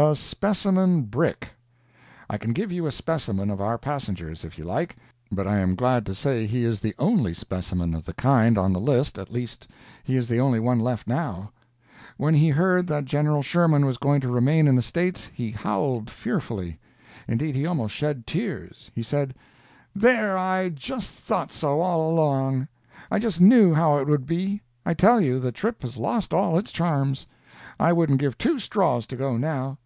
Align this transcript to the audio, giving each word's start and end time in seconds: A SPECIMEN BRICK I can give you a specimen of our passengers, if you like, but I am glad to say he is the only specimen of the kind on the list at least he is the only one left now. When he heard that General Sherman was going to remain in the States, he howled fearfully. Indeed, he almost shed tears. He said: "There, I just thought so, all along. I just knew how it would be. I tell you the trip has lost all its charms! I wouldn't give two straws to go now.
A 0.00 0.14
SPECIMEN 0.14 1.06
BRICK 1.10 1.48
I 2.30 2.38
can 2.38 2.52
give 2.52 2.70
you 2.70 2.86
a 2.86 2.92
specimen 2.92 3.50
of 3.50 3.60
our 3.60 3.76
passengers, 3.76 4.44
if 4.44 4.56
you 4.56 4.62
like, 4.64 4.94
but 5.32 5.48
I 5.48 5.58
am 5.58 5.74
glad 5.74 6.06
to 6.06 6.14
say 6.14 6.46
he 6.46 6.62
is 6.64 6.78
the 6.78 6.94
only 7.00 7.34
specimen 7.34 7.94
of 7.96 8.04
the 8.04 8.12
kind 8.14 8.56
on 8.56 8.72
the 8.72 8.78
list 8.78 9.18
at 9.18 9.32
least 9.32 9.66
he 10.04 10.16
is 10.16 10.28
the 10.28 10.38
only 10.38 10.60
one 10.60 10.78
left 10.78 11.08
now. 11.08 11.50
When 12.16 12.34
he 12.34 12.48
heard 12.50 12.86
that 12.86 13.06
General 13.06 13.42
Sherman 13.42 13.84
was 13.86 13.98
going 13.98 14.20
to 14.20 14.28
remain 14.30 14.68
in 14.68 14.76
the 14.76 14.82
States, 14.82 15.32
he 15.34 15.50
howled 15.50 16.10
fearfully. 16.10 16.78
Indeed, 17.26 17.56
he 17.56 17.66
almost 17.66 17.92
shed 17.96 18.24
tears. 18.24 18.92
He 18.94 19.02
said: 19.02 19.34
"There, 19.96 20.38
I 20.38 20.68
just 20.68 21.10
thought 21.10 21.50
so, 21.50 21.80
all 21.80 22.08
along. 22.08 22.68
I 23.10 23.18
just 23.18 23.40
knew 23.40 23.74
how 23.74 23.98
it 23.98 24.06
would 24.06 24.26
be. 24.26 24.62
I 24.86 24.94
tell 24.94 25.20
you 25.20 25.40
the 25.40 25.50
trip 25.50 25.82
has 25.82 25.96
lost 25.96 26.32
all 26.32 26.56
its 26.56 26.70
charms! 26.70 27.26
I 27.80 27.92
wouldn't 27.92 28.20
give 28.20 28.38
two 28.38 28.60
straws 28.60 29.04
to 29.08 29.16
go 29.16 29.36
now. 29.36 29.76